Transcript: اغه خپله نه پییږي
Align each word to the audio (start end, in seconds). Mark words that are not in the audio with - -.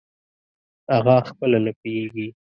اغه 0.97 1.15
خپله 1.29 1.57
نه 1.65 1.71
پییږي 1.81 2.27